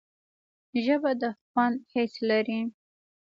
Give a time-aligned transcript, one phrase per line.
[0.85, 2.59] ژبه د خوند حس لري